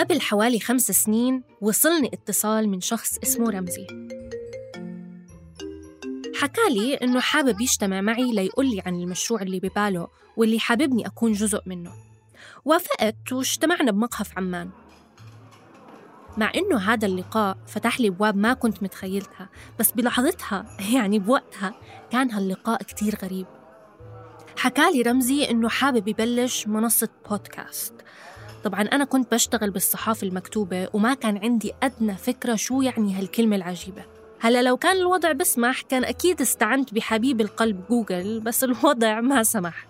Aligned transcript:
قبل 0.00 0.20
حوالي 0.20 0.60
خمس 0.60 0.90
سنين 0.90 1.42
وصلني 1.60 2.10
اتصال 2.14 2.68
من 2.68 2.80
شخص 2.80 3.18
اسمه 3.18 3.50
رمزي. 3.50 3.86
حكالي 6.34 6.94
إنه 6.94 7.20
حابب 7.20 7.60
يجتمع 7.60 8.00
معي 8.00 8.32
ليقول 8.32 8.70
لي 8.70 8.82
عن 8.86 8.94
المشروع 8.94 9.42
اللي 9.42 9.60
بباله 9.60 10.08
واللي 10.36 10.58
حاببني 10.60 11.06
أكون 11.06 11.32
جزء 11.32 11.60
منه. 11.66 11.92
وافقت 12.64 13.32
واجتمعنا 13.32 13.90
بمقهى 13.90 14.24
عمان. 14.36 14.70
مع 16.36 16.52
إنه 16.54 16.78
هذا 16.78 17.06
اللقاء 17.06 17.58
فتح 17.66 18.00
لي 18.00 18.08
أبواب 18.08 18.36
ما 18.36 18.54
كنت 18.54 18.82
متخيلتها 18.82 19.48
بس 19.78 19.92
بلحظتها 19.92 20.76
يعني 20.92 21.18
بوقتها 21.18 21.74
كان 22.10 22.30
هاللقاء 22.30 22.82
كتير 22.82 23.18
غريب. 23.22 23.46
حكالي 24.56 25.02
رمزي 25.02 25.50
إنه 25.50 25.68
حابب 25.68 26.08
يبلش 26.08 26.66
منصة 26.66 27.08
بودكاست 27.30 27.94
طبعا 28.64 28.80
أنا 28.82 29.04
كنت 29.04 29.34
بشتغل 29.34 29.70
بالصحافة 29.70 30.26
المكتوبة 30.26 30.88
وما 30.92 31.14
كان 31.14 31.38
عندي 31.38 31.72
أدنى 31.82 32.16
فكرة 32.16 32.54
شو 32.54 32.82
يعني 32.82 33.14
هالكلمة 33.14 33.56
العجيبة. 33.56 34.04
هلا 34.40 34.62
لو 34.62 34.76
كان 34.76 34.96
الوضع 34.96 35.32
بسمح 35.32 35.80
كان 35.80 36.04
أكيد 36.04 36.40
استعنت 36.40 36.94
بحبيب 36.94 37.40
القلب 37.40 37.84
جوجل 37.90 38.40
بس 38.40 38.64
الوضع 38.70 39.20
ما 39.20 39.42
سمح. 39.42 39.86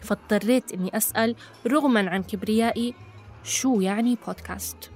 فاضطريت 0.00 0.72
إني 0.72 0.96
أسأل 0.96 1.36
رغما 1.66 2.10
عن 2.10 2.22
كبريائي 2.22 2.94
شو 3.44 3.80
يعني 3.80 4.18
بودكاست 4.26 4.90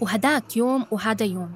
وهداك 0.00 0.56
يوم 0.56 0.86
وهذا 0.90 1.26
يوم. 1.26 1.52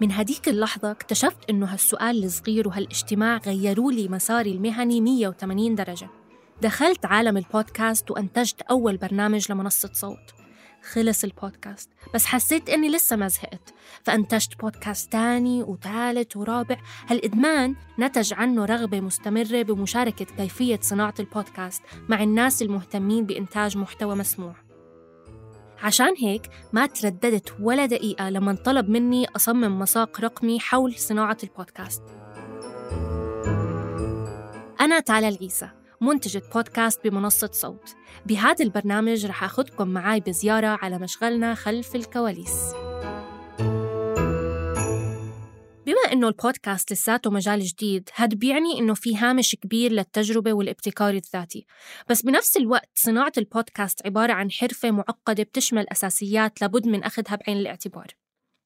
من 0.00 0.12
هديك 0.12 0.48
اللحظة 0.48 0.90
اكتشفت 0.90 1.50
إنه 1.50 1.66
هالسؤال 1.66 2.24
الصغير 2.24 2.68
وهالإجتماع 2.68 3.36
غيروا 3.36 3.92
لي 3.92 4.08
مساري 4.08 4.52
المهني 4.52 5.00
180 5.00 5.74
درجة. 5.74 6.08
دخلت 6.62 7.06
عالم 7.06 7.36
البودكاست 7.36 8.10
وأنتجت 8.10 8.62
أول 8.62 8.96
برنامج 8.96 9.52
لمنصة 9.52 9.90
صوت. 9.92 10.34
خلص 10.92 11.24
البودكاست 11.24 11.90
بس 12.14 12.26
حسيت 12.26 12.68
إني 12.68 12.88
لسه 12.88 13.16
ما 13.16 13.28
زهقت. 13.28 13.74
فأنتجت 14.02 14.60
بودكاست 14.60 15.12
تاني 15.12 15.62
وثالث 15.62 16.36
ورابع. 16.36 16.76
هالإدمان 17.08 17.76
نتج 17.98 18.34
عنه 18.34 18.64
رغبة 18.64 19.00
مستمرة 19.00 19.62
بمشاركة 19.62 20.24
كيفية 20.24 20.78
صناعة 20.82 21.14
البودكاست 21.20 21.82
مع 22.08 22.22
الناس 22.22 22.62
المهتمين 22.62 23.26
بإنتاج 23.26 23.76
محتوى 23.76 24.14
مسموع. 24.14 24.54
عشان 25.82 26.14
هيك 26.16 26.50
ما 26.72 26.86
ترددت 26.86 27.54
ولا 27.60 27.86
دقيقة 27.86 28.30
لما 28.30 28.54
طلب 28.54 28.88
مني 28.88 29.26
أصمم 29.36 29.78
مساق 29.78 30.20
رقمي 30.20 30.60
حول 30.60 30.94
صناعة 30.94 31.38
البودكاست. 31.42 32.02
أنا 34.80 35.00
تالا 35.00 35.28
العيسى 35.28 35.77
منتجة 36.00 36.42
بودكاست 36.54 37.04
بمنصة 37.04 37.50
صوت. 37.52 37.94
بهذا 38.26 38.64
البرنامج 38.64 39.26
رح 39.26 39.44
أخذكم 39.44 39.88
معي 39.88 40.20
بزيارة 40.20 40.66
على 40.66 40.98
مشغلنا 40.98 41.54
خلف 41.54 41.94
الكواليس. 41.94 42.72
بما 45.86 46.12
إنه 46.12 46.28
البودكاست 46.28 46.92
لساته 46.92 47.30
مجال 47.30 47.60
جديد 47.60 48.08
هاد 48.14 48.34
بيعني 48.34 48.78
إنه 48.78 48.94
في 48.94 49.16
هامش 49.16 49.54
كبير 49.54 49.92
للتجربة 49.92 50.52
والابتكار 50.52 51.14
الذاتي. 51.14 51.66
بس 52.08 52.22
بنفس 52.22 52.56
الوقت 52.56 52.90
صناعة 52.94 53.32
البودكاست 53.38 54.06
عبارة 54.06 54.32
عن 54.32 54.50
حرفة 54.50 54.90
معقدة 54.90 55.42
بتشمل 55.42 55.86
أساسيات 55.88 56.60
لابد 56.60 56.86
من 56.86 57.04
أخذها 57.04 57.36
بعين 57.36 57.56
الاعتبار. 57.56 58.06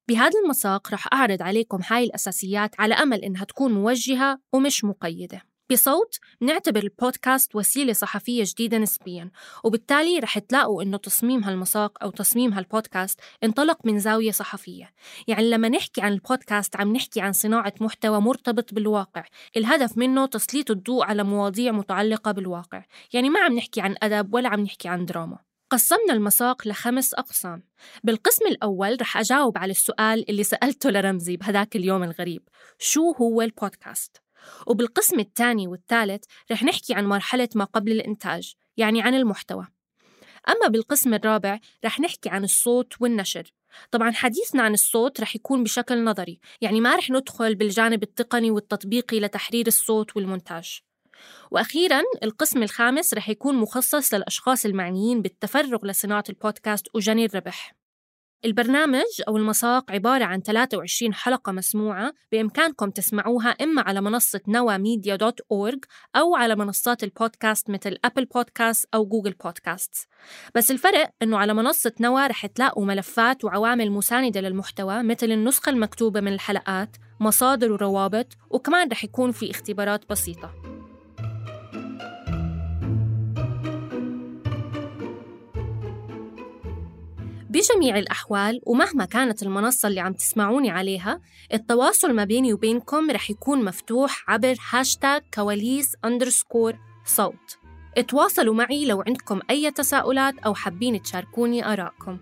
بهذا 0.09 0.41
المساق 0.45 0.93
رح 0.93 1.13
أعرض 1.13 1.43
عليكم 1.43 1.81
هاي 1.91 2.05
الأساسيات 2.05 2.81
على 2.81 2.95
أمل 2.95 3.25
إنها 3.25 3.45
تكون 3.45 3.73
موجهة 3.73 4.39
ومش 4.53 4.85
مقيدة. 4.85 5.52
بصوت 5.73 6.19
نعتبر 6.41 6.83
البودكاست 6.83 7.57
وسيلة 7.57 7.93
صحفية 7.93 8.45
جديدة 8.47 8.79
نسبيا 8.79 9.31
وبالتالي 9.65 10.19
رح 10.19 10.39
تلاقوا 10.39 10.83
إنه 10.83 10.97
تصميم 10.97 11.45
هالمساق 11.45 12.03
أو 12.03 12.11
تصميم 12.11 12.53
هالبودكاست 12.53 13.21
انطلق 13.45 13.79
من 13.87 13.99
زاوية 13.99 14.31
صحفية. 14.31 14.93
يعني 15.29 15.51
لما 15.51 15.69
نحكي 15.69 16.01
عن 16.01 16.13
البودكاست 16.13 16.77
عم 16.77 16.93
نحكي 16.93 17.21
عن 17.21 17.33
صناعة 17.33 17.75
محتوى 17.81 18.21
مرتبط 18.21 18.75
بالواقع. 18.75 19.25
الهدف 19.57 19.99
منه 19.99 20.27
تسليط 20.27 20.71
الضوء 20.71 21.05
على 21.05 21.25
مواضيع 21.25 21.73
متعلقة 21.73 22.33
بالواقع. 22.33 22.85
يعني 23.13 23.31
ما 23.31 23.41
عم 23.41 23.55
نحكي 23.55 23.81
عن 23.81 23.95
أدب 24.03 24.35
ولا 24.35 24.49
عم 24.49 24.61
نحكي 24.61 24.89
عن 24.89 25.05
دراما. 25.05 25.39
قسمنا 25.71 26.13
المساق 26.13 26.69
لخمس 26.69 27.15
أقسام. 27.15 27.63
بالقسم 28.05 28.47
الأول 28.47 29.01
رح 29.01 29.17
أجاوب 29.17 29.59
على 29.59 29.71
السؤال 29.71 30.31
اللي 30.31 30.45
سألته 30.45 30.91
لرمزي 30.91 31.37
بهداك 31.37 31.77
اليوم 31.77 32.03
الغريب. 32.03 32.43
شو 32.79 33.13
هو 33.13 33.43
البودكاست؟ 33.43 34.23
وبالقسم 34.67 35.21
الثاني 35.21 35.69
والثالث 35.69 36.25
رح 36.53 36.63
نحكي 36.63 36.95
عن 36.95 37.07
مرحلة 37.07 37.49
ما 37.55 37.65
قبل 37.65 37.93
الإنتاج 37.93 38.55
يعني 38.77 39.03
عن 39.03 39.15
المحتوى. 39.15 39.67
أما 40.49 40.69
بالقسم 40.69 41.15
الرابع 41.15 41.59
رح 41.85 42.01
نحكي 42.01 42.29
عن 42.29 42.45
الصوت 42.45 42.95
والنشر. 43.01 43.53
طبعا 43.91 44.11
حديثنا 44.11 44.63
عن 44.63 44.75
الصوت 44.75 45.21
رح 45.21 45.37
يكون 45.37 45.65
بشكل 45.65 46.05
نظري 46.05 46.41
يعني 46.61 46.81
ما 46.81 46.97
رح 46.97 47.11
ندخل 47.11 47.55
بالجانب 47.55 48.03
التقني 48.03 48.51
والتطبيقي 48.51 49.21
لتحرير 49.21 49.67
الصوت 49.67 50.17
والمونتاج. 50.17 50.81
وأخيرا 51.51 52.03
القسم 52.23 52.63
الخامس 52.63 53.15
رح 53.15 53.29
يكون 53.29 53.57
مخصص 53.57 54.15
للأشخاص 54.15 54.65
المعنيين 54.65 55.23
بالتفرغ 55.23 55.87
لصناعة 55.87 56.25
البودكاست 56.29 56.87
وجني 56.95 57.25
الربح 57.25 57.82
البرنامج 58.45 59.23
أو 59.29 59.37
المساق 59.37 59.93
عبارة 59.93 60.25
عن 60.25 60.43
23 60.43 61.15
حلقة 61.15 61.53
مسموعة 61.53 62.13
بإمكانكم 62.33 62.91
تسمعوها 62.91 63.49
إما 63.49 63.83
على 63.83 64.01
منصة 64.01 64.41
Nawa 64.49 64.77
Media 64.77 65.17
dot 65.17 65.41
org 65.53 65.85
أو 66.17 66.37
على 66.37 66.57
منصات 66.57 67.05
البودكاست 67.05 67.71
مثل 67.71 67.97
أبل 68.05 68.25
بودكاست 68.25 68.89
أو 68.95 69.07
جوجل 69.07 69.33
بودكاست. 69.45 70.09
بس 70.55 70.71
الفرق 70.71 71.11
أنه 71.23 71.39
على 71.39 71.55
منصة 71.55 71.93
نوا 72.01 72.27
رح 72.27 72.47
تلاقوا 72.47 72.85
ملفات 72.85 73.45
وعوامل 73.45 73.91
مساندة 73.91 74.41
للمحتوى 74.41 75.03
مثل 75.03 75.33
النسخة 75.33 75.71
المكتوبة 75.71 76.21
من 76.21 76.33
الحلقات 76.33 76.97
مصادر 77.21 77.73
وروابط 77.73 78.27
وكمان 78.51 78.89
رح 78.89 79.05
يكون 79.05 79.33
في 79.33 79.51
اختبارات 79.51 80.11
بسيطة. 80.11 80.72
بجميع 87.63 87.99
الأحوال 87.99 88.61
ومهما 88.67 89.05
كانت 89.05 89.43
المنصة 89.43 89.89
اللي 89.89 90.01
عم 90.01 90.13
تسمعوني 90.13 90.71
عليها 90.71 91.21
التواصل 91.53 92.15
ما 92.15 92.25
بيني 92.25 92.53
وبينكم 92.53 93.11
رح 93.11 93.31
يكون 93.31 93.65
مفتوح 93.65 94.25
عبر 94.29 94.57
هاشتاج 94.71 95.23
كواليس 95.35 95.97
underscore 96.05 96.75
صوت. 97.05 97.59
اتواصلوا 97.99 98.55
معي 98.55 98.87
لو 98.87 99.03
عندكم 99.07 99.41
أي 99.51 99.71
تساؤلات 99.71 100.39
أو 100.39 100.55
حابين 100.55 101.03
تشاركوني 101.03 101.73
آرائكم. 101.73 102.19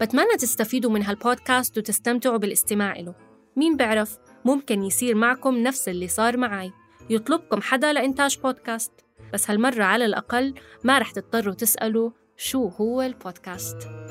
بتمنى 0.00 0.36
تستفيدوا 0.38 0.90
من 0.90 1.02
هالبودكاست 1.02 1.78
وتستمتعوا 1.78 2.36
بالاستماع 2.36 2.96
له 2.96 3.14
مين 3.56 3.76
بعرف 3.76 4.18
ممكن 4.44 4.82
يصير 4.82 5.14
معكم 5.14 5.56
نفس 5.56 5.88
اللي 5.88 6.08
صار 6.08 6.36
معي. 6.36 6.72
يطلبكم 7.10 7.62
حدا 7.62 7.92
لإنتاج 7.92 8.38
بودكاست. 8.38 8.92
بس 9.32 9.50
هالمرة 9.50 9.84
على 9.84 10.04
الأقل 10.04 10.54
ما 10.84 10.98
رح 10.98 11.10
تضطروا 11.10 11.54
تسألوا 11.54 12.10
شو 12.36 12.68
هو 12.68 13.02
البودكاست. 13.02 14.01